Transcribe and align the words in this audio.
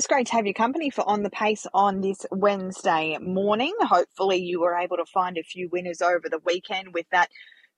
It's 0.00 0.06
great 0.06 0.28
to 0.28 0.32
have 0.32 0.46
your 0.46 0.54
company 0.54 0.88
for 0.88 1.06
On 1.06 1.22
the 1.22 1.28
Pace 1.28 1.66
on 1.74 2.00
this 2.00 2.24
Wednesday 2.30 3.18
morning. 3.18 3.74
Hopefully, 3.82 4.38
you 4.38 4.58
were 4.58 4.74
able 4.74 4.96
to 4.96 5.04
find 5.04 5.36
a 5.36 5.42
few 5.42 5.68
winners 5.68 6.00
over 6.00 6.26
the 6.26 6.40
weekend 6.46 6.94
with 6.94 7.04
that 7.12 7.28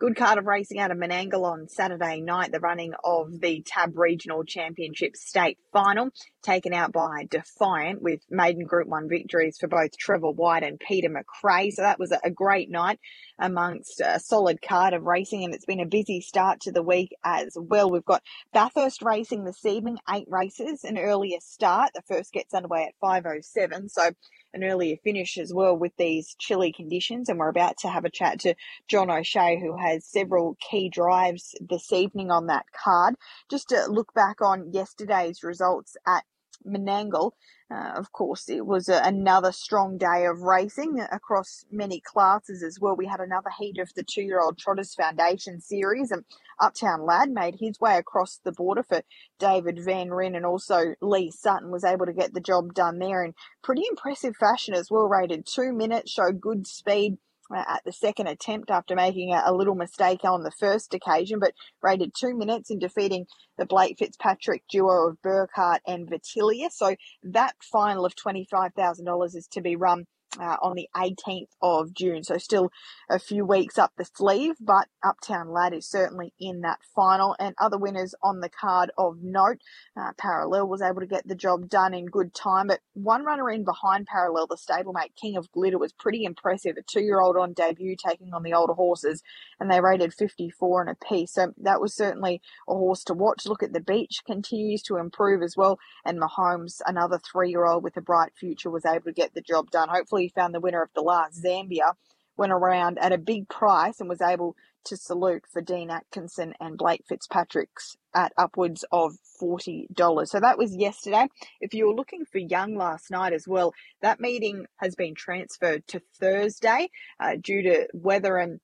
Good 0.02 0.16
card 0.16 0.36
of 0.36 0.46
racing 0.46 0.80
out 0.80 0.90
of 0.90 0.98
Menangle 0.98 1.44
on 1.44 1.68
Saturday 1.68 2.20
night, 2.20 2.50
the 2.50 2.58
running 2.58 2.92
of 3.04 3.40
the 3.40 3.62
TAB 3.64 3.96
Regional 3.96 4.42
Championship 4.42 5.14
State 5.14 5.58
Final, 5.72 6.10
taken 6.42 6.74
out 6.74 6.90
by 6.90 7.28
Defiant 7.30 8.02
with 8.02 8.18
maiden 8.28 8.64
Group 8.64 8.88
1 8.88 9.08
victories 9.08 9.58
for 9.60 9.68
both 9.68 9.96
Trevor 9.96 10.32
White 10.32 10.64
and 10.64 10.80
Peter 10.80 11.08
McRae. 11.08 11.70
So 11.70 11.82
that 11.82 12.00
was 12.00 12.10
a 12.10 12.32
great 12.32 12.68
night 12.68 12.98
amongst 13.38 14.00
a 14.04 14.18
solid 14.18 14.60
card 14.60 14.92
of 14.92 15.04
racing, 15.04 15.44
and 15.44 15.54
it's 15.54 15.66
been 15.66 15.78
a 15.78 15.86
busy 15.86 16.20
start 16.20 16.62
to 16.62 16.72
the 16.72 16.82
week 16.82 17.14
as 17.24 17.56
well. 17.56 17.88
We've 17.88 18.04
got 18.04 18.24
Bathurst 18.52 19.02
racing 19.02 19.44
this 19.44 19.64
evening, 19.64 19.98
eight 20.12 20.26
races, 20.28 20.82
an 20.82 20.98
earlier 20.98 21.38
start. 21.38 21.90
The 21.94 22.02
first 22.08 22.32
gets 22.32 22.54
underway 22.54 22.88
at 22.88 22.98
5.07, 23.00 23.88
so 23.88 24.10
an 24.54 24.64
earlier 24.64 24.96
finish 25.02 25.38
as 25.38 25.52
well 25.52 25.76
with 25.76 25.92
these 25.96 26.34
chilly 26.38 26.72
conditions. 26.72 27.28
And 27.28 27.38
we're 27.38 27.48
about 27.48 27.78
to 27.78 27.88
have 27.88 28.04
a 28.04 28.10
chat 28.10 28.40
to 28.40 28.54
John 28.88 29.10
O'Shea, 29.10 29.58
who 29.60 29.76
has 29.76 30.04
several 30.04 30.56
key 30.60 30.88
drives 30.88 31.54
this 31.60 31.92
evening 31.92 32.30
on 32.30 32.46
that 32.46 32.66
card. 32.72 33.14
Just 33.50 33.68
to 33.70 33.86
look 33.86 34.12
back 34.14 34.40
on 34.40 34.72
yesterday's 34.72 35.42
results 35.42 35.96
at 36.06 36.24
Menangle. 36.66 37.32
Uh, 37.70 37.92
of 37.96 38.12
course, 38.12 38.48
it 38.48 38.66
was 38.66 38.88
a, 38.88 39.00
another 39.04 39.50
strong 39.52 39.96
day 39.96 40.26
of 40.26 40.42
racing 40.42 41.00
across 41.10 41.64
many 41.70 42.00
classes 42.00 42.62
as 42.62 42.78
well. 42.78 42.94
We 42.94 43.06
had 43.06 43.20
another 43.20 43.50
heat 43.58 43.78
of 43.78 43.92
the 43.94 44.02
two 44.02 44.22
year 44.22 44.40
old 44.40 44.58
Trotters 44.58 44.94
Foundation 44.94 45.60
series, 45.60 46.10
and 46.10 46.24
Uptown 46.60 47.06
Lad 47.06 47.30
made 47.30 47.56
his 47.60 47.80
way 47.80 47.96
across 47.96 48.40
the 48.44 48.52
border 48.52 48.82
for 48.82 49.02
David 49.38 49.80
Van 49.84 50.10
Ryn, 50.10 50.34
and 50.34 50.44
also 50.44 50.94
Lee 51.00 51.30
Sutton 51.30 51.70
was 51.70 51.84
able 51.84 52.06
to 52.06 52.12
get 52.12 52.34
the 52.34 52.40
job 52.40 52.74
done 52.74 52.98
there 52.98 53.24
in 53.24 53.34
pretty 53.62 53.82
impressive 53.88 54.36
fashion 54.36 54.74
as 54.74 54.90
well. 54.90 55.08
Rated 55.08 55.46
two 55.46 55.72
minutes, 55.72 56.10
showed 56.10 56.40
good 56.40 56.66
speed 56.66 57.14
uh, 57.14 57.31
at 57.54 57.82
the 57.84 57.92
second 57.92 58.26
attempt 58.26 58.70
after 58.70 58.94
making 58.94 59.32
a, 59.32 59.42
a, 59.46 59.52
little 59.52 59.74
mistake 59.74 60.24
on 60.24 60.42
the 60.42 60.50
first 60.50 60.94
occasion, 60.94 61.38
but 61.38 61.52
rated 61.82 62.12
two 62.18 62.36
minutes 62.36 62.70
in 62.70 62.78
defeating 62.78 63.26
the 63.58 63.66
Blake 63.66 63.98
Fitzpatrick 63.98 64.62
duo 64.70 65.08
of 65.08 65.22
Burkhardt 65.22 65.82
and 65.86 66.08
Vitilia. 66.08 66.70
So 66.70 66.96
that 67.22 67.54
final 67.60 68.04
of 68.04 68.14
$25,000 68.14 69.36
is 69.36 69.46
to 69.52 69.60
be 69.60 69.76
run 69.76 70.06
uh, 70.38 70.56
on 70.62 70.74
the 70.74 70.88
18th 70.96 71.48
of 71.60 71.92
June. 71.92 72.22
So 72.22 72.38
still 72.38 72.70
a 73.10 73.18
few 73.18 73.44
weeks 73.44 73.78
up 73.78 73.92
the 73.96 74.04
sleeve, 74.04 74.54
but 74.60 74.88
Uptown 75.02 75.52
Lad 75.52 75.74
is 75.74 75.88
certainly 75.88 76.32
in 76.40 76.62
that 76.62 76.78
final. 76.94 77.36
And 77.38 77.54
other 77.58 77.78
winners 77.78 78.14
on 78.22 78.40
the 78.40 78.48
card 78.48 78.90
of 78.96 79.18
note, 79.22 79.58
uh, 79.96 80.12
Parallel 80.16 80.68
was 80.68 80.82
able 80.82 81.00
to 81.00 81.06
get 81.06 81.26
the 81.26 81.34
job 81.34 81.68
done 81.68 81.94
in 81.94 82.06
good 82.06 82.34
time, 82.34 82.68
but 82.68 82.80
one 82.94 83.24
runner 83.24 83.50
in 83.50 83.64
behind 83.64 84.06
Parallel, 84.06 84.46
the 84.46 84.56
stablemate 84.56 85.14
King 85.20 85.36
of 85.36 85.50
Glitter, 85.52 85.78
was 85.78 85.92
pretty 85.92 86.24
impressive. 86.24 86.76
A 86.78 86.82
two-year-old 86.82 87.36
on 87.36 87.52
debut 87.52 87.96
taking 87.96 88.32
on 88.32 88.42
the 88.42 88.54
older 88.54 88.74
horses, 88.74 89.22
and 89.60 89.70
they 89.70 89.80
rated 89.80 90.14
54 90.14 90.82
and 90.82 90.90
a 90.90 91.06
piece. 91.06 91.32
So 91.34 91.52
that 91.58 91.80
was 91.80 91.94
certainly 91.94 92.40
a 92.68 92.74
horse 92.74 93.04
to 93.04 93.14
watch. 93.14 93.46
Look 93.46 93.62
at 93.62 93.72
the 93.72 93.80
beach 93.80 94.20
continues 94.26 94.82
to 94.84 94.96
improve 94.96 95.42
as 95.42 95.56
well, 95.56 95.78
and 96.04 96.20
Mahomes, 96.20 96.80
another 96.86 97.18
three-year-old 97.18 97.82
with 97.82 97.96
a 97.96 98.00
bright 98.00 98.32
future, 98.38 98.70
was 98.70 98.84
able 98.84 99.04
to 99.04 99.12
get 99.12 99.34
the 99.34 99.42
job 99.42 99.70
done. 99.70 99.88
Hopefully 99.88 100.21
found 100.28 100.54
the 100.54 100.60
winner 100.60 100.82
of 100.82 100.90
the 100.94 101.02
last 101.02 101.42
Zambia, 101.42 101.94
went 102.36 102.52
around 102.52 102.98
at 102.98 103.12
a 103.12 103.18
big 103.18 103.48
price 103.48 104.00
and 104.00 104.08
was 104.08 104.22
able 104.22 104.56
to 104.84 104.96
salute 104.96 105.44
for 105.50 105.60
Dean 105.62 105.90
Atkinson 105.90 106.54
and 106.60 106.76
Blake 106.76 107.04
Fitzpatrick's 107.08 107.96
at 108.14 108.32
upwards 108.36 108.84
of 108.90 109.16
$40. 109.40 110.28
So 110.28 110.40
that 110.40 110.58
was 110.58 110.74
yesterday. 110.74 111.28
If 111.60 111.72
you 111.74 111.86
were 111.86 111.94
looking 111.94 112.24
for 112.24 112.38
Young 112.38 112.76
last 112.76 113.10
night 113.10 113.32
as 113.32 113.46
well, 113.46 113.74
that 114.00 114.20
meeting 114.20 114.66
has 114.78 114.94
been 114.94 115.14
transferred 115.14 115.86
to 115.88 116.00
Thursday 116.18 116.90
uh, 117.20 117.36
due 117.40 117.62
to 117.62 117.88
weather 117.94 118.36
and 118.36 118.60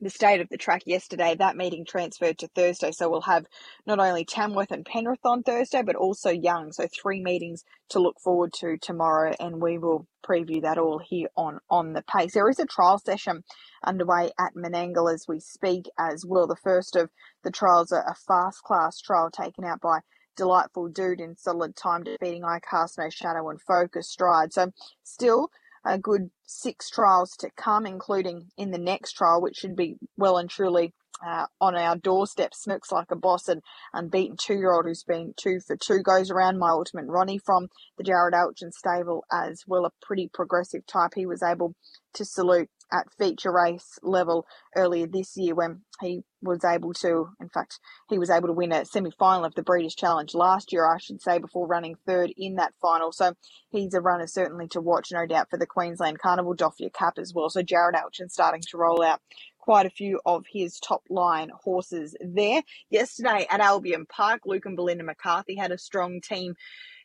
the 0.00 0.10
state 0.10 0.40
of 0.40 0.48
the 0.48 0.56
track 0.56 0.82
yesterday, 0.86 1.34
that 1.34 1.56
meeting 1.56 1.84
transferred 1.84 2.38
to 2.38 2.48
Thursday. 2.48 2.92
So 2.92 3.10
we'll 3.10 3.20
have 3.22 3.46
not 3.86 3.98
only 3.98 4.24
Tamworth 4.24 4.70
and 4.70 4.84
Penrith 4.84 5.24
on 5.24 5.42
Thursday, 5.42 5.82
but 5.82 5.96
also 5.96 6.30
Young. 6.30 6.72
So 6.72 6.86
three 6.86 7.22
meetings 7.22 7.64
to 7.90 8.00
look 8.00 8.20
forward 8.20 8.52
to 8.60 8.76
tomorrow, 8.78 9.34
and 9.38 9.60
we 9.60 9.78
will 9.78 10.06
preview 10.24 10.62
that 10.62 10.78
all 10.78 10.98
here 10.98 11.28
on 11.36 11.60
On 11.70 11.92
the 11.92 12.02
Pace. 12.02 12.34
There 12.34 12.48
is 12.48 12.58
a 12.58 12.66
trial 12.66 12.98
session 12.98 13.44
underway 13.84 14.30
at 14.38 14.54
Menangle 14.54 15.12
as 15.12 15.26
we 15.28 15.40
speak 15.40 15.88
as 15.98 16.24
well. 16.26 16.46
The 16.46 16.56
first 16.56 16.96
of 16.96 17.10
the 17.42 17.50
trials, 17.50 17.92
a 17.92 18.14
fast 18.26 18.62
class 18.62 19.00
trial 19.00 19.30
taken 19.30 19.64
out 19.64 19.80
by 19.80 20.00
Delightful 20.36 20.88
Dude 20.88 21.20
in 21.20 21.36
solid 21.36 21.76
time, 21.76 22.04
defeating 22.04 22.44
I 22.44 22.60
Cast 22.60 22.98
No 22.98 23.10
Shadow 23.10 23.48
and 23.50 23.60
Focus 23.60 24.08
Stride. 24.08 24.52
So 24.52 24.72
still 25.02 25.50
a 25.84 25.98
good 25.98 26.30
six 26.46 26.90
trials 26.90 27.36
to 27.38 27.50
come, 27.56 27.86
including 27.86 28.48
in 28.56 28.70
the 28.70 28.78
next 28.78 29.12
trial, 29.12 29.40
which 29.40 29.56
should 29.56 29.76
be 29.76 29.96
well 30.16 30.38
and 30.38 30.50
truly 30.50 30.92
uh, 31.26 31.46
on 31.60 31.76
our 31.76 31.96
doorstep. 31.96 32.54
Smokes 32.54 32.92
like 32.92 33.10
a 33.10 33.16
boss 33.16 33.48
and 33.48 33.62
unbeaten 33.92 34.36
two 34.36 34.54
year 34.54 34.72
old 34.72 34.84
who's 34.86 35.04
been 35.04 35.34
two 35.36 35.60
for 35.66 35.76
two 35.76 36.02
goes 36.02 36.30
around. 36.30 36.58
My 36.58 36.70
ultimate 36.70 37.06
Ronnie 37.06 37.38
from 37.38 37.68
the 37.98 38.04
Jared 38.04 38.34
Alchin 38.34 38.72
stable 38.72 39.24
as 39.32 39.62
well, 39.66 39.84
a 39.86 39.92
pretty 40.02 40.30
progressive 40.32 40.86
type. 40.86 41.12
He 41.14 41.26
was 41.26 41.42
able 41.42 41.74
to 42.14 42.24
salute 42.24 42.68
at 42.92 43.12
feature 43.18 43.52
race 43.52 43.98
level 44.02 44.46
earlier 44.76 45.06
this 45.06 45.36
year 45.36 45.54
when 45.54 45.82
he 46.00 46.22
was 46.42 46.64
able 46.64 46.92
to, 46.94 47.28
in 47.40 47.48
fact, 47.48 47.78
he 48.08 48.18
was 48.18 48.30
able 48.30 48.48
to 48.48 48.54
win 48.54 48.72
a 48.72 48.84
semi 48.84 49.10
final 49.18 49.44
of 49.44 49.54
the 49.54 49.62
Breeders' 49.62 49.94
Challenge 49.94 50.34
last 50.34 50.72
year, 50.72 50.86
I 50.86 50.98
should 50.98 51.20
say, 51.20 51.38
before 51.38 51.66
running 51.66 51.96
third 52.06 52.32
in 52.36 52.56
that 52.56 52.74
final. 52.80 53.12
So 53.12 53.34
he's 53.70 53.94
a 53.94 54.00
runner 54.00 54.26
certainly 54.26 54.68
to 54.68 54.80
watch, 54.80 55.08
no 55.12 55.26
doubt, 55.26 55.50
for 55.50 55.58
the 55.58 55.66
Queensland 55.66 56.18
Carnival 56.18 56.54
Doffia 56.54 56.92
Cup 56.92 57.14
as 57.18 57.32
well. 57.34 57.50
So 57.50 57.62
Jared 57.62 57.94
Alchin 57.94 58.30
starting 58.30 58.62
to 58.70 58.78
roll 58.78 59.02
out 59.02 59.20
quite 59.58 59.86
a 59.86 59.90
few 59.90 60.20
of 60.24 60.44
his 60.50 60.80
top 60.80 61.02
line 61.10 61.50
horses 61.62 62.16
there. 62.20 62.62
Yesterday 62.88 63.46
at 63.50 63.60
Albion 63.60 64.06
Park, 64.06 64.42
Luke 64.46 64.66
and 64.66 64.76
Belinda 64.76 65.04
McCarthy 65.04 65.54
had 65.54 65.70
a 65.70 65.78
strong 65.78 66.20
team 66.20 66.54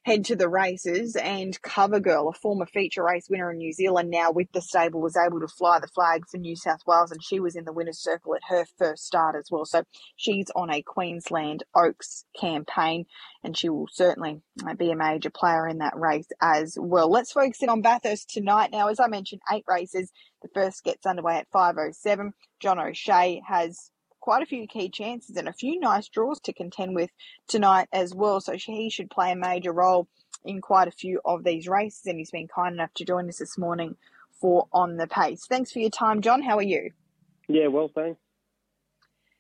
head 0.06 0.24
to 0.24 0.36
the 0.36 0.48
races 0.48 1.16
and 1.16 1.60
Covergirl, 1.64 2.30
a 2.30 2.38
former 2.38 2.68
feature 2.68 3.04
race 3.04 3.28
winner 3.28 3.50
in 3.50 3.58
New 3.58 3.74
Zealand, 3.74 4.12
now 4.12 4.32
with 4.32 4.52
the 4.52 4.62
stable, 4.62 5.02
was 5.02 5.18
able 5.18 5.40
to 5.40 5.48
fly 5.48 5.80
the 5.80 5.88
flag 5.88 6.28
for 6.30 6.38
New 6.38 6.56
South 6.56 6.82
Wales 6.86 7.12
and 7.12 7.24
she 7.24 7.40
was 7.40 7.56
in 7.56 7.66
the 7.66 7.74
winner's 7.74 7.98
circle 7.98 8.36
at 8.36 8.42
her 8.48 8.66
first 8.78 9.04
start 9.04 9.36
as 9.36 9.50
well. 9.50 9.66
So 9.66 9.84
she's 10.16 10.52
on 10.56 10.70
a 10.70 10.84
Queensland 10.84 11.64
Oaks 11.76 12.26
campaign 12.40 13.06
and 13.44 13.58
she 13.58 13.68
will 13.68 13.88
certainly 13.92 14.42
uh, 14.64 14.76
be 14.76 14.92
a 14.92 14.96
major 14.96 15.32
player 15.32 15.68
in 15.68 15.80
that 15.80 15.98
race 15.98 16.30
as 16.40 16.78
well. 16.80 17.10
Let's 17.10 17.32
focus 17.32 17.64
in 17.64 17.70
on 17.70 17.82
Bathurst 17.82 18.30
tonight. 18.30 18.70
Now, 18.72 18.90
as 18.90 19.00
I 19.00 19.08
mentioned, 19.08 19.42
eight 19.52 19.66
races. 19.68 20.12
The 20.44 20.50
first 20.54 20.84
gets 20.84 21.08
underway 21.08 21.38
at 21.38 21.50
5.07. 21.50 22.30
John 22.60 22.78
O'Shea 22.78 23.42
has 23.48 23.90
quite 24.26 24.42
a 24.42 24.48
few 24.48 24.66
key 24.66 24.90
chances 24.90 25.38
and 25.38 25.48
a 25.48 25.54
few 25.54 25.80
nice 25.80 26.10
draws 26.10 26.40
to 26.40 26.52
contend 26.52 26.96
with 26.96 27.12
tonight 27.48 27.88
as 27.94 28.12
well. 28.12 28.42
So 28.42 28.54
he 28.58 28.90
should 28.90 29.12
play 29.12 29.32
a 29.32 29.36
major 29.36 29.72
role 29.72 30.08
in 30.44 30.62
quite 30.62 30.88
a 30.88 30.92
few 30.92 31.22
of 31.24 31.44
these 31.44 31.68
races, 31.68 32.08
and 32.08 32.18
he's 32.18 32.32
been 32.32 32.48
kind 32.48 32.74
enough 32.74 32.92
to 32.96 33.06
join 33.06 33.30
us 33.30 33.38
this 33.38 33.56
morning 33.56 33.96
for 34.42 34.68
On 34.74 34.98
the 34.98 35.06
Pace. 35.06 35.46
Thanks 35.48 35.72
for 35.72 35.78
your 35.78 35.92
time, 35.92 36.22
John. 36.22 36.42
How 36.42 36.58
are 36.58 36.64
you? 36.64 36.90
Yeah, 37.48 37.68
well, 37.68 37.92
thanks. 37.94 38.20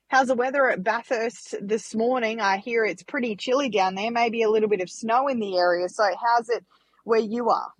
How's 0.07 0.27
the 0.27 0.35
weather 0.35 0.69
at 0.69 0.83
Bathurst 0.83 1.55
this 1.59 1.95
morning? 1.95 2.39
I 2.39 2.57
hear 2.57 2.85
it's 2.85 3.01
pretty 3.01 3.35
chilly 3.35 3.69
down 3.69 3.95
there, 3.95 4.11
maybe 4.11 4.43
a 4.43 4.51
little 4.51 4.69
bit 4.69 4.81
of 4.81 4.89
snow 4.91 5.27
in 5.27 5.39
the 5.39 5.57
area. 5.57 5.89
So, 5.89 6.03
how's 6.03 6.47
it 6.49 6.63
where 7.05 7.19
you 7.19 7.49
are? 7.49 7.71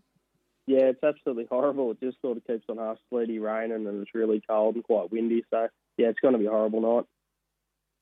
Yeah, 0.68 0.86
it's 0.90 1.03
absolutely 1.03 1.46
horrible. 1.50 1.92
It 1.92 2.00
just 2.00 2.20
sort 2.22 2.38
of 2.38 2.46
keeps 2.46 2.66
on 2.70 2.78
half 2.78 2.98
sleety 3.09 3.38
raining 3.40 3.88
and 3.88 4.02
it's 4.02 4.16
really 4.16 4.42
cold 4.50 4.76
and 4.76 4.84
quite 4.84 5.12
windy. 5.12 5.44
So 5.52 5.68
yeah, 5.98 6.08
it's 6.08 6.20
going 6.20 6.34
to 6.34 6.40
be 6.40 6.48
a 6.48 6.52
horrible 6.52 6.81
night. 6.81 7.06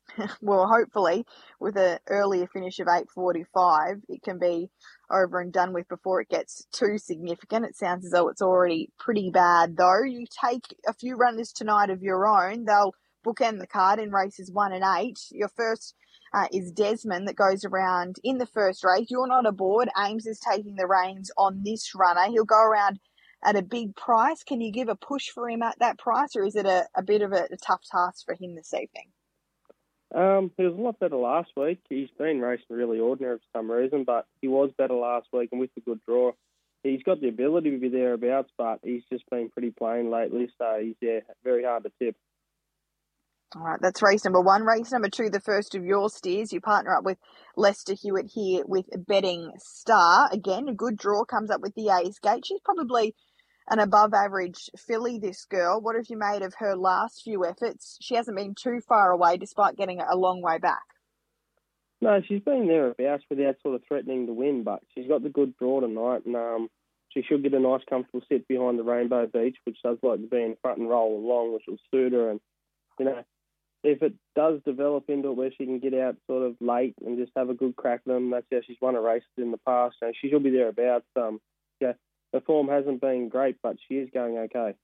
well, 0.41 0.68
hopefully, 0.68 1.25
with 1.59 1.78
an 1.78 2.00
earlier 2.07 2.47
finish 2.47 2.79
of 2.79 2.88
8:45, 2.88 4.01
it 4.09 4.22
can 4.22 4.38
be 4.38 4.69
over 5.09 5.40
and 5.40 5.51
done 5.51 5.74
with 5.74 5.88
before 5.88 6.22
it 6.22 6.29
gets 6.29 6.65
too 6.74 6.98
significant. 6.98 7.65
It 7.65 7.75
sounds 7.75 8.06
as 8.06 8.12
though 8.12 8.30
it's 8.30 8.42
already 8.42 8.89
pretty 9.00 9.30
bad, 9.31 9.77
though. 9.77 10.04
You 10.04 10.25
take 10.45 10.75
a 10.88 10.94
few 10.94 11.15
runners 11.15 11.51
tonight 11.54 11.89
of 11.89 12.01
your 12.01 12.27
own; 12.27 12.65
they'll 12.65 12.94
bookend 13.24 13.60
the 13.60 13.68
card 13.68 14.00
in 14.00 14.12
races 14.12 14.52
one 14.52 14.74
and 14.74 14.84
eight. 15.00 15.20
Your 15.31 15.50
first 15.50 15.96
uh, 16.34 16.48
is 16.52 16.72
Desmond 16.72 17.28
that 17.28 17.36
goes 17.36 17.64
around 17.64 18.18
in 18.24 18.38
the 18.38 18.46
first 18.46 18.84
race. 18.84 19.08
You're 19.10 19.28
not 19.28 19.46
aboard. 19.46 19.90
Ames 19.98 20.25
is 20.25 20.40
taking 20.40 20.75
the 20.75 20.88
reins 20.88 21.31
on 21.38 21.62
this 21.64 21.94
runner. 21.96 22.25
He'll 22.28 22.46
go 22.46 22.62
around 22.62 23.00
at 23.44 23.56
a 23.56 23.62
big 23.62 23.96
price. 23.96 24.44
Can 24.44 24.62
you 24.62 24.72
give 24.72 24.90
a 24.90 24.96
push 24.96 25.30
for 25.30 25.50
him 25.50 25.62
at 25.62 25.80
that 25.80 26.00
price, 26.00 26.36
or 26.36 26.44
is 26.44 26.56
it 26.56 26.66
a, 26.66 26.86
a 26.96 27.04
bit 27.04 27.22
of 27.22 27.31
a, 27.31 27.48
a 27.52 27.58
tough 27.58 27.81
task 27.90 28.25
for 28.25 28.36
him 28.36 28.56
this 28.56 28.74
evening? 28.74 29.12
Um, 30.14 30.52
he 30.58 30.64
was 30.64 30.74
a 30.78 30.81
lot 30.81 31.00
better 31.00 31.16
last 31.16 31.52
week. 31.58 31.80
He's 31.90 32.10
been 32.18 32.40
racing 32.40 32.66
really 32.70 33.00
ordinary 33.00 33.38
for 33.38 33.60
some 33.60 33.72
reason, 33.72 34.04
but 34.04 34.28
he 34.42 34.48
was 34.48 34.70
better 34.78 34.94
last 34.94 35.28
week, 35.34 35.50
and 35.52 35.60
with 35.60 35.72
a 35.75 35.81
good 35.81 36.00
draw, 36.08 36.31
he's 36.84 37.02
got 37.04 37.20
the 37.20 37.30
ability 37.30 37.72
to 37.72 37.80
be 37.80 37.90
thereabouts, 37.90 38.52
but 38.58 38.80
he's 38.84 39.04
just 39.12 39.28
been 39.31 39.50
pretty 39.50 39.72
plain 39.72 40.12
lately. 40.12 40.50
So 40.58 40.80
he's 40.81 40.96
yeah, 41.02 41.20
very 41.44 41.64
hard 41.64 41.84
to 41.84 41.92
tip. 42.00 42.16
All 43.55 43.61
right, 43.61 43.79
that's 43.79 44.01
race 44.01 44.25
number 44.25 44.41
one. 44.41 44.63
Race 44.63 44.91
number 44.91 45.09
two, 45.09 45.29
the 45.29 45.39
first 45.39 45.75
of 45.75 45.85
your 45.85 46.09
steers. 46.09 46.51
You 46.51 46.59
partner 46.59 46.95
up 46.95 47.03
with 47.03 47.19
Lester 47.55 47.94
Hewitt 47.94 48.31
here 48.33 48.63
with 48.65 48.88
Betting 49.07 49.51
Star. 49.59 50.27
Again, 50.31 50.67
a 50.67 50.73
good 50.73 50.97
draw 50.97 51.23
comes 51.23 51.51
up 51.51 51.61
with 51.61 51.75
the 51.75 51.89
A's 51.89 52.17
Gate. 52.17 52.45
She's 52.47 52.61
probably 52.65 53.13
an 53.69 53.77
above 53.77 54.13
average 54.13 54.71
filly, 54.75 55.19
this 55.19 55.45
girl. 55.45 55.79
What 55.79 55.95
have 55.95 56.05
you 56.09 56.17
made 56.17 56.41
of 56.41 56.55
her 56.57 56.75
last 56.75 57.21
few 57.23 57.45
efforts? 57.45 57.97
She 58.01 58.15
hasn't 58.15 58.38
been 58.38 58.55
too 58.55 58.79
far 58.88 59.11
away 59.11 59.38
despite 59.38 59.77
getting 59.77 60.01
a 60.01 60.15
long 60.15 60.41
way 60.41 60.57
back. 60.57 60.83
No, 62.01 62.21
she's 62.27 62.41
been 62.41 62.67
thereabouts 62.67 63.23
without 63.29 63.55
sort 63.61 63.75
of 63.75 63.81
threatening 63.88 64.25
to 64.25 64.33
win, 64.33 64.63
but 64.63 64.79
she's 64.95 65.07
got 65.07 65.21
the 65.21 65.29
good 65.29 65.55
draw 65.57 65.79
tonight, 65.79 66.25
and 66.25 66.35
um, 66.35 66.69
she 67.09 67.21
should 67.21 67.44
get 67.44 67.53
a 67.53 67.59
nice, 67.59 67.81
comfortable 67.88 68.25
sit 68.27 68.47
behind 68.47 68.79
the 68.79 68.83
Rainbow 68.83 69.27
Beach, 69.27 69.57
which 69.63 69.77
does 69.83 70.00
like 70.01 70.21
to 70.21 70.27
be 70.27 70.41
in 70.41 70.57
front 70.61 70.79
and 70.79 70.89
roll 70.89 71.17
along, 71.17 71.53
which 71.53 71.63
will 71.67 71.77
suit 71.91 72.13
her. 72.13 72.31
And 72.31 72.41
you 73.00 73.05
know, 73.05 73.23
if 73.83 74.01
it 74.01 74.13
does 74.35 74.62
develop 74.65 75.09
into 75.09 75.30
it 75.30 75.35
where 75.35 75.51
she 75.51 75.65
can 75.65 75.80
get 75.80 75.94
out 75.94 76.15
sort 76.27 76.44
of 76.44 76.56
late 76.62 76.95
and 77.06 77.18
just 77.18 77.31
have 77.35 77.50
a 77.50 77.53
good 77.53 77.75
crack 77.75 78.01
at 78.06 78.13
them, 78.13 78.31
that's 78.31 78.45
how 78.51 78.59
she's 78.65 78.77
won 78.81 78.95
a 78.95 79.01
race 79.01 79.24
in 79.38 79.51
the 79.51 79.57
past. 79.68 79.97
So 80.00 80.12
she 80.19 80.30
should 80.30 80.44
be 80.44 80.51
thereabouts. 80.51 81.06
Um, 81.15 81.39
yeah, 81.81 81.94
her 82.31 82.41
form 82.41 82.69
hasn't 82.69 83.01
been 83.01 83.30
great, 83.30 83.57
but 83.62 83.75
she 83.88 83.95
is 83.95 84.09
going 84.13 84.38
okay. 84.38 84.75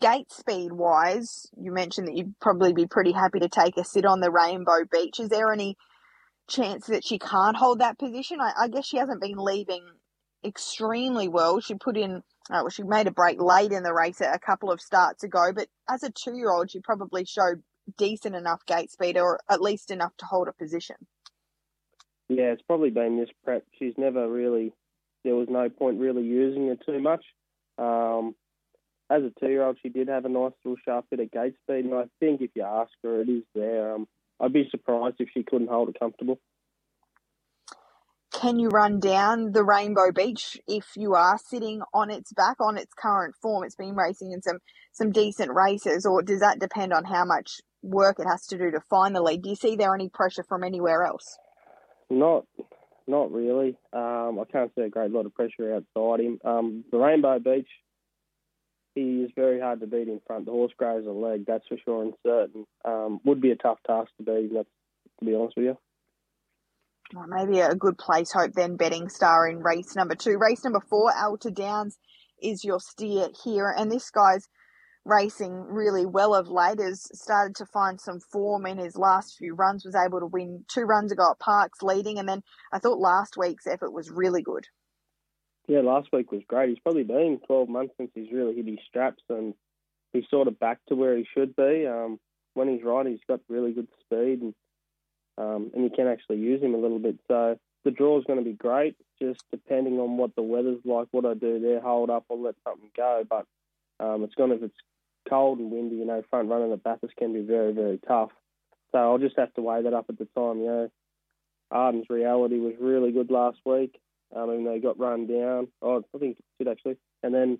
Gate 0.00 0.30
speed 0.30 0.72
wise, 0.72 1.46
you 1.60 1.72
mentioned 1.72 2.08
that 2.08 2.16
you'd 2.16 2.38
probably 2.40 2.72
be 2.72 2.86
pretty 2.86 3.12
happy 3.12 3.40
to 3.40 3.48
take 3.48 3.76
a 3.76 3.84
sit 3.84 4.06
on 4.06 4.20
the 4.20 4.30
Rainbow 4.30 4.84
Beach. 4.90 5.18
Is 5.20 5.28
there 5.28 5.52
any 5.52 5.76
chance 6.48 6.86
that 6.86 7.04
she 7.04 7.18
can't 7.18 7.56
hold 7.56 7.80
that 7.80 7.98
position? 7.98 8.40
I, 8.40 8.52
I 8.62 8.68
guess 8.68 8.86
she 8.86 8.96
hasn't 8.96 9.20
been 9.20 9.36
leaving 9.36 9.84
extremely 10.44 11.28
well. 11.28 11.60
She 11.60 11.74
put 11.74 11.96
in, 11.96 12.16
uh, 12.50 12.62
well, 12.62 12.68
she 12.70 12.82
made 12.82 13.06
a 13.06 13.12
break 13.12 13.40
late 13.40 13.72
in 13.72 13.82
the 13.82 13.92
race 13.92 14.20
a 14.20 14.38
couple 14.38 14.70
of 14.70 14.80
starts 14.80 15.24
ago, 15.24 15.52
but 15.54 15.68
as 15.88 16.02
a 16.02 16.10
two 16.10 16.36
year 16.36 16.50
old, 16.50 16.70
she 16.70 16.80
probably 16.80 17.24
showed 17.24 17.62
decent 17.96 18.34
enough 18.34 18.64
gate 18.66 18.90
speed 18.90 19.16
or 19.16 19.40
at 19.48 19.62
least 19.62 19.90
enough 19.90 20.16
to 20.18 20.26
hold 20.26 20.48
a 20.48 20.52
position. 20.52 20.96
Yeah, 22.28 22.52
it's 22.52 22.62
probably 22.62 22.90
been 22.90 23.18
this 23.18 23.30
prep. 23.44 23.64
She's 23.78 23.94
never 23.96 24.28
really, 24.28 24.72
there 25.24 25.34
was 25.34 25.48
no 25.50 25.68
point 25.70 25.98
really 25.98 26.22
using 26.22 26.68
her 26.68 26.76
too 26.76 27.00
much. 27.00 27.24
Um, 27.78 28.34
as 29.10 29.22
a 29.22 29.32
two 29.40 29.50
year 29.50 29.64
old, 29.64 29.78
she 29.82 29.88
did 29.88 30.08
have 30.08 30.26
a 30.26 30.28
nice 30.28 30.52
little 30.64 30.76
sharp 30.84 31.06
bit 31.10 31.20
of 31.20 31.30
gate 31.30 31.54
speed, 31.62 31.86
and 31.86 31.94
I 31.94 32.04
think 32.20 32.42
if 32.42 32.50
you 32.54 32.62
ask 32.62 32.90
her, 33.02 33.22
it 33.22 33.28
is 33.30 33.44
there. 33.54 33.94
Um, 33.94 34.06
I'd 34.40 34.52
be 34.52 34.68
surprised 34.70 35.16
if 35.18 35.30
she 35.32 35.42
couldn't 35.42 35.70
hold 35.70 35.88
it 35.88 35.98
comfortable 35.98 36.38
can 38.40 38.58
you 38.58 38.68
run 38.68 39.00
down 39.00 39.52
the 39.52 39.64
Rainbow 39.64 40.12
Beach 40.12 40.58
if 40.68 40.96
you 40.96 41.14
are 41.14 41.38
sitting 41.38 41.82
on 41.92 42.10
its 42.10 42.32
back 42.32 42.56
on 42.60 42.78
its 42.78 42.92
current 42.94 43.34
form? 43.42 43.64
It's 43.64 43.74
been 43.74 43.96
racing 43.96 44.32
in 44.32 44.42
some 44.42 44.58
some 44.92 45.10
decent 45.10 45.52
races, 45.52 46.06
or 46.06 46.22
does 46.22 46.40
that 46.40 46.60
depend 46.60 46.92
on 46.92 47.04
how 47.04 47.24
much 47.24 47.60
work 47.82 48.18
it 48.18 48.26
has 48.26 48.46
to 48.46 48.58
do 48.58 48.70
to 48.70 48.80
find 48.88 49.14
the 49.14 49.22
lead? 49.22 49.42
Do 49.42 49.50
you 49.50 49.56
see 49.56 49.76
there 49.76 49.94
any 49.94 50.08
pressure 50.08 50.44
from 50.48 50.62
anywhere 50.62 51.04
else? 51.04 51.38
Not, 52.10 52.46
not 53.06 53.30
really. 53.32 53.76
Um, 53.92 54.38
I 54.40 54.44
can't 54.50 54.72
see 54.74 54.82
a 54.82 54.88
great 54.88 55.10
lot 55.10 55.26
of 55.26 55.34
pressure 55.34 55.74
outside 55.74 56.20
him. 56.20 56.40
Um, 56.44 56.84
the 56.90 56.98
Rainbow 56.98 57.38
Beach, 57.38 57.68
he 58.94 59.22
is 59.22 59.30
very 59.36 59.60
hard 59.60 59.80
to 59.80 59.86
beat 59.86 60.08
in 60.08 60.20
front. 60.26 60.46
The 60.46 60.52
horse 60.52 60.72
grows 60.76 61.06
a 61.06 61.10
leg, 61.10 61.44
that's 61.46 61.66
for 61.68 61.76
sure 61.84 62.02
and 62.02 62.14
certain. 62.26 62.66
Um, 62.84 63.20
would 63.24 63.40
be 63.40 63.50
a 63.50 63.56
tough 63.56 63.78
task 63.86 64.10
to 64.18 64.24
beat. 64.24 64.50
That's 64.52 64.68
to 65.20 65.24
be 65.24 65.34
honest 65.34 65.56
with 65.56 65.66
you. 65.66 65.78
Well, 67.14 67.26
maybe 67.26 67.60
a 67.60 67.74
good 67.74 67.96
place 67.96 68.32
hope 68.32 68.52
then 68.52 68.76
betting 68.76 69.08
star 69.08 69.48
in 69.48 69.60
race 69.60 69.96
number 69.96 70.14
two. 70.14 70.36
Race 70.36 70.62
number 70.64 70.80
four, 70.90 71.10
Alta 71.16 71.50
Downs 71.50 71.98
is 72.42 72.64
your 72.64 72.80
steer 72.80 73.28
here, 73.44 73.74
and 73.76 73.90
this 73.90 74.10
guy's 74.10 74.46
racing 75.06 75.54
really 75.54 76.04
well 76.04 76.34
of 76.34 76.48
late. 76.48 76.80
Has 76.80 77.08
started 77.18 77.56
to 77.56 77.66
find 77.66 77.98
some 77.98 78.20
form 78.20 78.66
in 78.66 78.76
his 78.76 78.96
last 78.96 79.36
few 79.38 79.54
runs. 79.54 79.86
Was 79.86 79.94
able 79.94 80.20
to 80.20 80.26
win 80.26 80.64
two 80.68 80.82
runs 80.82 81.10
ago 81.10 81.30
at 81.30 81.38
Parks 81.38 81.80
leading, 81.82 82.18
and 82.18 82.28
then 82.28 82.42
I 82.72 82.78
thought 82.78 82.98
last 82.98 83.38
week's 83.38 83.66
effort 83.66 83.92
was 83.92 84.10
really 84.10 84.42
good. 84.42 84.66
Yeah, 85.66 85.80
last 85.80 86.08
week 86.12 86.30
was 86.30 86.42
great. 86.46 86.68
He's 86.68 86.78
probably 86.78 87.04
been 87.04 87.40
12 87.46 87.68
months 87.68 87.94
since 87.96 88.10
he's 88.14 88.32
really 88.32 88.54
hit 88.54 88.66
his 88.66 88.78
straps, 88.86 89.22
and 89.30 89.54
he's 90.12 90.28
sort 90.30 90.48
of 90.48 90.58
back 90.58 90.78
to 90.88 90.94
where 90.94 91.16
he 91.16 91.26
should 91.34 91.56
be. 91.56 91.86
Um, 91.86 92.18
when 92.52 92.68
he's 92.68 92.84
right, 92.84 93.06
he's 93.06 93.18
got 93.26 93.40
really 93.48 93.72
good 93.72 93.88
speed 94.04 94.42
and 94.42 94.54
um, 95.38 95.70
and 95.74 95.84
you 95.84 95.90
can 95.90 96.08
actually 96.08 96.38
use 96.38 96.60
him 96.60 96.74
a 96.74 96.78
little 96.78 96.98
bit. 96.98 97.18
So 97.28 97.58
the 97.84 97.90
draw 97.90 98.18
is 98.18 98.24
going 98.24 98.38
to 98.38 98.44
be 98.44 98.52
great, 98.52 98.96
just 99.20 99.42
depending 99.50 99.98
on 100.00 100.16
what 100.16 100.34
the 100.34 100.42
weather's 100.42 100.80
like, 100.84 101.08
what 101.12 101.24
I 101.24 101.34
do 101.34 101.60
there, 101.60 101.80
hold 101.80 102.10
up 102.10 102.24
or 102.28 102.36
let 102.36 102.56
something 102.66 102.90
go. 102.96 103.24
But 103.28 103.46
um, 104.00 104.24
it's 104.24 104.34
going 104.34 104.50
to, 104.50 104.56
if 104.56 104.62
it's 104.64 104.76
cold 105.28 105.58
and 105.58 105.70
windy, 105.70 105.96
you 105.96 106.04
know, 106.04 106.22
front 106.28 106.48
running 106.48 106.72
at 106.72 106.82
Bathurst 106.82 107.16
can 107.16 107.32
be 107.32 107.42
very, 107.42 107.72
very 107.72 107.98
tough. 108.06 108.30
So 108.92 108.98
I'll 108.98 109.18
just 109.18 109.38
have 109.38 109.54
to 109.54 109.62
weigh 109.62 109.82
that 109.82 109.94
up 109.94 110.06
at 110.08 110.18
the 110.18 110.28
time, 110.36 110.58
you 110.58 110.66
know. 110.66 110.90
Arden's 111.70 112.08
reality 112.08 112.58
was 112.58 112.74
really 112.80 113.12
good 113.12 113.30
last 113.30 113.58
week, 113.66 114.00
um, 114.34 114.50
even 114.50 114.64
though 114.64 114.74
he 114.74 114.80
got 114.80 114.98
run 114.98 115.26
down. 115.26 115.68
Oh, 115.82 116.02
I 116.14 116.18
think 116.18 116.38
he 116.38 116.64
did 116.64 116.70
actually. 116.72 116.96
And 117.22 117.34
then 117.34 117.58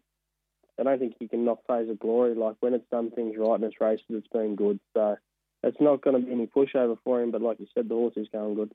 I 0.80 0.84
don't 0.84 0.98
think 0.98 1.16
he 1.18 1.28
can 1.28 1.44
knock 1.44 1.60
Fraser 1.66 1.94
Glory. 1.94 2.34
Like 2.34 2.56
when 2.60 2.72
it's 2.72 2.88
done 2.90 3.10
things 3.10 3.34
right 3.36 3.58
in 3.60 3.64
its 3.64 3.80
races, 3.80 4.04
it's 4.08 4.28
been 4.28 4.56
good. 4.56 4.80
So 4.94 5.16
it's 5.62 5.80
not 5.80 6.02
going 6.02 6.20
to 6.20 6.26
be 6.26 6.32
any 6.32 6.46
pushover 6.46 6.96
for 7.04 7.20
him. 7.20 7.30
But 7.30 7.42
like 7.42 7.60
you 7.60 7.66
said, 7.74 7.88
the 7.88 7.94
horse 7.94 8.16
is 8.16 8.28
going 8.32 8.54
good. 8.54 8.72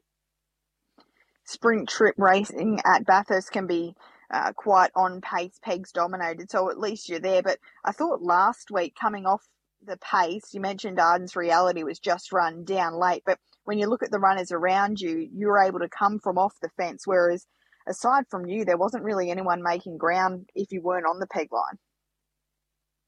Sprint 1.45 1.89
trip 1.89 2.15
racing 2.17 2.79
at 2.85 3.05
Bathurst 3.05 3.51
can 3.51 3.67
be 3.67 3.95
uh, 4.31 4.53
quite 4.53 4.91
on 4.95 5.21
pace, 5.21 5.59
pegs 5.61 5.91
dominated. 5.91 6.49
So 6.49 6.69
at 6.69 6.79
least 6.79 7.09
you're 7.09 7.19
there. 7.19 7.43
But 7.43 7.59
I 7.83 7.91
thought 7.91 8.21
last 8.21 8.71
week, 8.71 8.95
coming 8.99 9.25
off 9.25 9.47
the 9.85 9.97
pace, 9.97 10.53
you 10.53 10.61
mentioned 10.61 10.99
Arden's 10.99 11.35
reality 11.35 11.83
was 11.83 11.99
just 11.99 12.31
run 12.31 12.63
down 12.63 12.95
late. 12.95 13.23
But 13.25 13.39
when 13.65 13.77
you 13.77 13.87
look 13.87 14.03
at 14.03 14.11
the 14.11 14.19
runners 14.19 14.51
around 14.51 14.99
you, 14.99 15.27
you 15.33 15.47
were 15.47 15.61
able 15.61 15.79
to 15.79 15.89
come 15.89 16.19
from 16.19 16.37
off 16.37 16.55
the 16.61 16.69
fence. 16.77 17.03
Whereas 17.05 17.45
aside 17.87 18.25
from 18.29 18.45
you, 18.45 18.65
there 18.65 18.77
wasn't 18.77 19.03
really 19.03 19.29
anyone 19.29 19.61
making 19.61 19.97
ground 19.97 20.49
if 20.55 20.71
you 20.71 20.81
weren't 20.81 21.05
on 21.05 21.19
the 21.19 21.27
peg 21.27 21.49
line. 21.51 21.77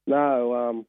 No, 0.08 0.54
um, 0.54 0.86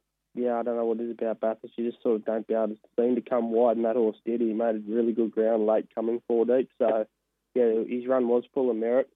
yeah, 0.47 0.59
I 0.59 0.63
don't 0.63 0.77
know 0.77 0.85
what 0.85 0.99
it 0.99 1.03
is 1.03 1.11
about 1.11 1.41
Bathurst. 1.41 1.73
You 1.77 1.89
just 1.89 2.01
sort 2.01 2.15
of 2.15 2.25
don't 2.25 2.47
be 2.47 2.53
able 2.53 2.69
to 2.69 2.77
seem 2.97 3.15
to 3.15 3.21
come 3.21 3.51
wide, 3.51 3.75
and 3.75 3.85
that 3.85 3.97
horse 3.97 4.17
did. 4.25 4.39
He 4.39 4.53
made 4.53 4.75
a 4.75 4.81
really 4.87 5.11
good 5.11 5.31
ground 5.31 5.65
late 5.65 5.93
coming 5.93 6.21
four 6.27 6.45
deep. 6.45 6.69
So, 6.77 7.05
yeah, 7.53 7.83
his 7.87 8.07
run 8.07 8.27
was 8.27 8.43
full 8.53 8.69
of 8.69 8.77
merit. 8.77 9.09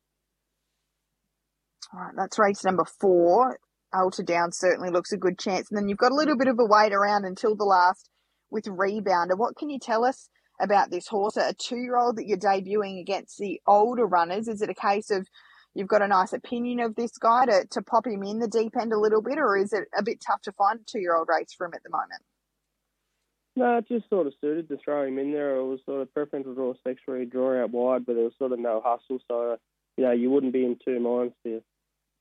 All 1.94 2.02
right, 2.02 2.14
that's 2.18 2.38
race 2.38 2.66
number 2.66 2.84
four. 3.00 3.60
Alta 3.94 4.24
Down 4.24 4.52
certainly 4.52 4.90
looks 4.90 5.12
a 5.12 5.18
good 5.18 5.40
chance. 5.40 5.70
And 5.70 5.78
then 5.78 5.88
you've 5.88 5.98
got 5.98 6.12
a 6.12 6.16
little 6.16 6.38
bit 6.38 6.48
of 6.48 6.60
a 6.60 6.66
wait 6.66 6.94
around 6.94 7.26
until 7.26 7.56
the 7.56 7.66
last 7.66 8.10
with 8.50 8.66
Rebounder. 8.66 9.38
What 9.38 9.56
can 9.58 9.70
you 9.70 9.80
tell 9.80 10.04
us 10.04 10.30
about 10.62 10.92
this 10.92 11.08
horse? 11.08 11.38
A 11.38 11.54
two 11.54 11.78
year 11.78 11.98
old 11.98 12.18
that 12.18 12.28
you're 12.28 12.38
debuting 12.38 13.00
against 13.02 13.38
the 13.38 13.62
older 13.68 14.06
runners. 14.06 14.48
Is 14.48 14.62
it 14.62 14.70
a 14.70 14.74
case 14.74 15.10
of 15.12 15.28
you've 15.74 15.88
got 15.88 16.02
a 16.02 16.08
nice 16.08 16.34
opinion 16.34 16.80
of 16.80 16.96
this 16.96 17.18
guy 17.18 17.46
to, 17.46 17.66
to 17.72 17.82
pop 17.82 18.06
him 18.06 18.24
in 18.24 18.40
the 18.40 18.48
deep 18.48 18.74
end 18.80 18.94
a 18.94 19.00
little 19.00 19.22
bit, 19.22 19.38
or 19.38 19.58
is 19.58 19.74
it 19.74 19.86
a 19.98 20.04
bit 20.04 20.22
tough 20.26 20.42
to 20.44 20.52
find 20.52 20.80
a 20.80 20.84
two 20.84 21.00
year 21.00 21.16
old 21.16 21.28
race 21.30 21.54
for 21.58 21.66
him 21.66 21.74
at 21.74 21.84
the 21.84 21.90
moment? 21.90 22.22
No, 23.56 23.78
it 23.78 23.88
just 23.88 24.10
sort 24.10 24.28
of 24.28 24.34
suited 24.40 24.70
to 24.70 24.78
throw 24.78 25.06
him 25.06 25.20
in 25.20 25.34
there. 25.34 25.58
It 25.58 25.66
was 25.66 25.80
sort 25.86 26.02
of 26.02 26.14
preferential 26.14 26.54
draw 26.54 26.74
sex 26.86 27.02
where 27.06 27.20
he'd 27.20 27.32
draw 27.32 27.62
out 27.62 27.72
wide, 27.72 28.06
but 28.06 28.16
there 28.16 28.24
was 28.24 28.34
sort 28.38 28.54
of 28.54 28.60
no 28.60 28.82
hustle. 28.84 29.20
So, 29.28 29.58
you 29.98 30.06
know, 30.06 30.12
you 30.12 30.30
wouldn't 30.30 30.54
be 30.54 30.66
in 30.66 30.78
two 30.84 31.00
minds 31.02 31.34
to, 31.44 31.62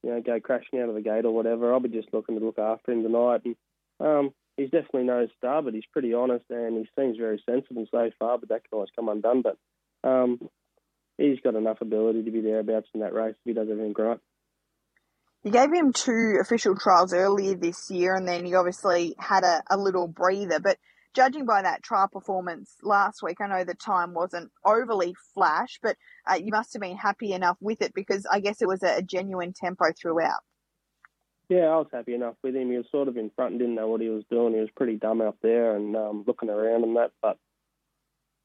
you 0.02 0.10
know, 0.10 0.20
go 0.20 0.40
crashing 0.40 0.80
out 0.80 0.88
of 0.88 0.96
the 0.96 1.00
gate 1.00 1.24
or 1.24 1.32
whatever. 1.32 1.72
I'll 1.72 1.78
be 1.78 1.88
just 1.88 2.12
looking 2.12 2.38
to 2.38 2.44
look 2.44 2.58
after 2.58 2.90
him 2.90 3.04
tonight. 3.04 3.42
And 3.44 3.56
um, 4.00 4.30
he's 4.56 4.70
definitely 4.70 5.04
no 5.04 5.28
star, 5.38 5.62
but 5.62 5.74
he's 5.74 5.86
pretty 5.92 6.14
honest 6.14 6.46
and 6.50 6.78
he 6.78 6.88
seems 6.98 7.16
very 7.16 7.40
sensible 7.48 7.86
so 7.90 8.10
far, 8.18 8.38
but 8.38 8.48
that 8.48 8.64
can 8.64 8.70
always 8.72 8.90
come 8.96 9.08
undone. 9.08 9.42
But 9.42 9.56
um, 10.02 10.48
he's 11.20 11.40
got 11.40 11.54
enough 11.54 11.80
ability 11.80 12.22
to 12.24 12.30
be 12.30 12.40
thereabouts 12.40 12.88
in 12.94 13.00
that 13.00 13.12
race 13.12 13.34
if 13.34 13.44
he 13.44 13.52
does 13.52 13.68
everything 13.70 13.94
right. 13.96 14.18
You 15.42 15.52
gave 15.52 15.72
him 15.72 15.92
two 15.92 16.38
official 16.40 16.76
trials 16.76 17.14
earlier 17.14 17.54
this 17.54 17.90
year, 17.90 18.14
and 18.14 18.28
then 18.28 18.44
he 18.44 18.54
obviously 18.54 19.14
had 19.18 19.42
a, 19.42 19.62
a 19.70 19.78
little 19.78 20.06
breather. 20.06 20.60
But 20.60 20.76
judging 21.14 21.46
by 21.46 21.62
that 21.62 21.82
trial 21.82 22.08
performance 22.08 22.76
last 22.82 23.22
week, 23.22 23.38
I 23.40 23.46
know 23.46 23.64
the 23.64 23.74
time 23.74 24.12
wasn't 24.12 24.50
overly 24.66 25.14
flash, 25.34 25.78
but 25.82 25.96
uh, 26.30 26.34
you 26.34 26.50
must 26.50 26.74
have 26.74 26.82
been 26.82 26.96
happy 26.96 27.32
enough 27.32 27.56
with 27.60 27.80
it 27.80 27.94
because 27.94 28.26
I 28.30 28.40
guess 28.40 28.60
it 28.60 28.68
was 28.68 28.82
a, 28.82 28.98
a, 28.98 29.02
genuine 29.02 29.54
tempo 29.54 29.86
throughout. 29.98 30.40
Yeah, 31.48 31.66
I 31.66 31.76
was 31.76 31.88
happy 31.90 32.14
enough 32.14 32.36
with 32.44 32.54
him. 32.54 32.70
He 32.70 32.76
was 32.76 32.86
sort 32.90 33.08
of 33.08 33.16
in 33.16 33.30
front 33.34 33.52
and 33.52 33.60
didn't 33.60 33.74
know 33.76 33.88
what 33.88 34.02
he 34.02 34.10
was 34.10 34.24
doing. 34.30 34.52
He 34.52 34.60
was 34.60 34.68
pretty 34.76 34.96
dumb 34.96 35.22
out 35.22 35.38
there 35.42 35.74
and 35.74 35.96
um, 35.96 36.24
looking 36.26 36.50
around 36.50 36.84
and 36.84 36.96
that, 36.96 37.12
but 37.22 37.38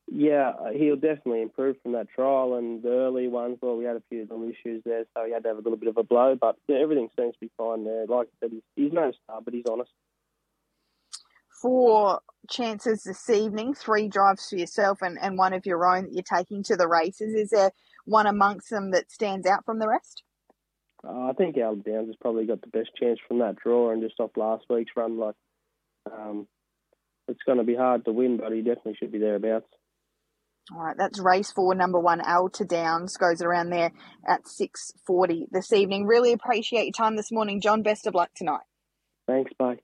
yeah, 0.08 0.54
he'll 0.74 0.96
definitely 0.96 1.42
improve 1.42 1.78
from 1.82 1.94
that 1.94 2.10
trial 2.10 2.56
and 2.56 2.84
the 2.84 2.90
early 2.90 3.28
ones. 3.28 3.58
Well, 3.62 3.76
we 3.76 3.86
had 3.86 3.96
a 3.96 4.04
few 4.10 4.22
little 4.22 4.44
issues 4.44 4.84
there, 4.86 5.06
so 5.16 5.26
he 5.26 5.34
had 5.34 5.44
to 5.44 5.50
have 5.50 5.58
a 5.58 5.62
little 5.62 5.78
bit 5.78 5.90
of 5.90 5.98
a 5.98 6.04
blow. 6.04 6.38
But 6.40 6.58
yeah, 6.68 6.78
everything 6.78 7.10
seems 7.20 7.34
to 7.34 7.40
be 7.40 7.52
fine 7.58 7.84
there. 7.84 8.06
Like 8.06 8.28
I 8.28 8.46
said, 8.46 8.52
he's, 8.52 8.62
he's 8.76 8.94
no 8.94 9.12
star, 9.24 9.42
but 9.44 9.54
he's 9.54 9.66
honest. 9.70 9.92
Four 11.62 12.20
chances 12.50 13.04
this 13.04 13.30
evening, 13.30 13.74
three 13.74 14.08
drives 14.08 14.50
for 14.50 14.58
yourself 14.58 15.02
and, 15.02 15.18
and 15.20 15.38
one 15.38 15.54
of 15.54 15.66
your 15.66 15.86
own 15.88 16.04
that 16.04 16.14
you're 16.14 16.22
taking 16.22 16.62
to 16.64 16.76
the 16.76 16.88
races. 16.88 17.34
Is 17.34 17.50
there 17.50 17.72
one 18.06 18.28
amongst 18.28 18.70
them 18.70 18.92
that 18.92 19.12
stands 19.12 19.48
out 19.48 19.66
from 19.66 19.80
the 19.80 19.88
rest? 19.88 20.22
Uh, 21.04 21.30
I 21.30 21.34
think 21.34 21.58
Al 21.58 21.76
Downs 21.76 22.08
has 22.08 22.16
probably 22.22 22.46
got 22.46 22.62
the 22.62 22.68
best 22.68 22.92
chance 23.00 23.20
from 23.28 23.40
that 23.40 23.56
draw 23.56 23.92
and 23.92 24.04
just 24.04 24.20
off 24.20 24.32
last 24.36 24.66
week's 24.70 24.92
run. 24.96 25.18
Like, 25.18 25.36
um, 26.12 26.48
it's 27.28 27.44
going 27.46 27.58
to 27.58 27.64
be 27.64 27.76
hard 27.76 28.06
to 28.06 28.12
win, 28.12 28.38
but 28.38 28.52
he 28.52 28.62
definitely 28.62 28.98
should 29.00 29.12
be 29.12 29.18
thereabouts. 29.18 29.66
All 30.72 30.82
right, 30.82 30.96
that's 30.98 31.20
race 31.20 31.52
four, 31.52 31.76
number 31.76 32.00
one, 32.00 32.22
Alta 32.22 32.66
Downs, 32.66 33.18
goes 33.18 33.42
around 33.42 33.70
there 33.70 33.92
at 34.28 34.46
6.40 34.46 35.46
this 35.52 35.72
evening. 35.72 36.08
Really 36.08 36.34
appreciate 36.34 36.86
your 36.86 36.92
time 36.92 37.16
this 37.16 37.32
morning, 37.32 37.62
John. 37.62 37.84
Best 37.84 38.08
of 38.08 38.16
luck 38.16 38.32
tonight. 38.36 38.64
Thanks, 39.28 39.52
bye. 39.60 39.78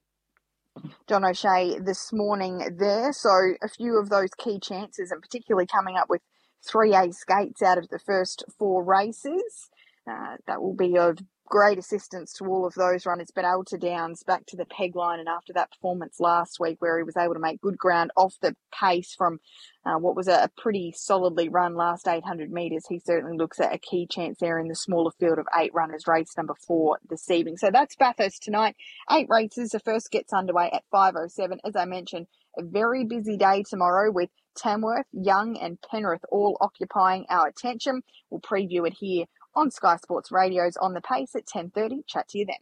John 1.07 1.23
O'Shea 1.23 1.77
this 1.79 2.11
morning 2.11 2.77
there. 2.79 3.13
So 3.13 3.29
a 3.61 3.67
few 3.67 3.99
of 3.99 4.09
those 4.09 4.29
key 4.37 4.59
chances, 4.59 5.11
and 5.11 5.21
particularly 5.21 5.67
coming 5.67 5.97
up 5.97 6.09
with 6.09 6.21
3A 6.67 7.13
skates 7.13 7.61
out 7.61 7.77
of 7.77 7.89
the 7.89 7.99
first 7.99 8.43
four 8.57 8.83
races. 8.83 9.69
Uh, 10.09 10.37
that 10.47 10.61
will 10.61 10.73
be 10.75 10.97
of 10.97 11.19
great 11.51 11.77
assistance 11.77 12.31
to 12.33 12.45
all 12.45 12.65
of 12.65 12.73
those 12.75 13.05
runners. 13.05 13.29
But 13.35 13.45
Alta 13.45 13.77
Downs 13.77 14.23
back 14.23 14.45
to 14.47 14.57
the 14.57 14.65
peg 14.65 14.95
line, 14.95 15.19
and 15.19 15.27
after 15.27 15.53
that 15.53 15.69
performance 15.69 16.19
last 16.19 16.59
week, 16.59 16.77
where 16.79 16.97
he 16.97 17.03
was 17.03 17.17
able 17.17 17.35
to 17.35 17.39
make 17.39 17.61
good 17.61 17.77
ground 17.77 18.09
off 18.15 18.35
the 18.41 18.55
pace 18.73 19.13
from 19.15 19.39
uh, 19.85 19.97
what 19.97 20.15
was 20.15 20.27
a, 20.27 20.49
pretty 20.57 20.93
solidly 20.95 21.49
run 21.49 21.75
last 21.75 22.07
800 22.07 22.51
metres, 22.51 22.85
he 22.87 22.99
certainly 22.99 23.37
looks 23.37 23.59
at 23.59 23.73
a 23.73 23.77
key 23.77 24.07
chance 24.09 24.39
there 24.39 24.59
in 24.59 24.69
the 24.69 24.75
smaller 24.75 25.11
field 25.19 25.37
of 25.37 25.45
eight 25.59 25.73
runners, 25.73 26.07
race 26.07 26.33
number 26.37 26.55
four 26.55 26.99
this 27.09 27.29
evening. 27.29 27.57
So 27.57 27.69
that's 27.69 27.95
Bathurst 27.95 28.41
tonight. 28.41 28.75
Eight 29.11 29.27
races. 29.29 29.71
The 29.71 29.79
first 29.79 30.09
gets 30.09 30.33
underway 30.33 30.71
at 30.71 30.83
5:07. 30.91 31.59
As 31.65 31.75
I 31.75 31.85
mentioned, 31.85 32.27
a 32.57 32.63
very 32.63 33.03
busy 33.03 33.37
day 33.37 33.63
tomorrow 33.69 34.11
with 34.11 34.29
Tamworth, 34.55 35.05
Young, 35.11 35.57
and 35.57 35.77
Penrith 35.89 36.23
all 36.29 36.57
occupying 36.61 37.25
our 37.29 37.47
attention. 37.47 38.03
We'll 38.29 38.41
preview 38.41 38.87
it 38.87 38.93
here 38.93 39.25
on 39.55 39.71
Sky 39.71 39.97
Sports 39.97 40.31
Radio's 40.31 40.77
On 40.77 40.93
the 40.93 41.01
Pace 41.01 41.35
at 41.35 41.45
10.30. 41.45 42.05
Chat 42.07 42.29
to 42.29 42.39
you 42.39 42.45
then. 42.45 42.55